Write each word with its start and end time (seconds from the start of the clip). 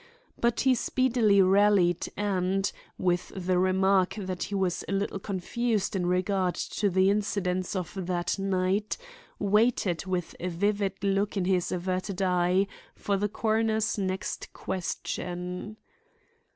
But 0.39 0.61
he 0.61 0.73
speedily 0.73 1.43
rallied 1.43 2.07
and, 2.17 2.71
with 2.97 3.31
the 3.35 3.59
remark 3.59 4.15
that 4.15 4.41
he 4.41 4.55
was 4.55 4.83
a 4.87 4.91
little 4.91 5.19
confused 5.19 5.95
in 5.95 6.07
regard 6.07 6.55
to 6.55 6.89
the 6.89 7.11
incidents 7.11 7.75
of 7.75 8.07
that 8.07 8.39
night, 8.39 8.97
waited 9.37 10.07
with 10.07 10.35
a 10.39 10.49
wild 10.49 11.03
look 11.03 11.37
in 11.37 11.45
his 11.45 11.71
averted 11.71 12.19
eye 12.19 12.65
for 12.95 13.15
the 13.15 13.29
coroner's 13.29 13.99
next 13.99 14.51
question. 14.53 15.77